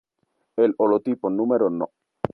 [0.57, 1.91] El holotipo número "No.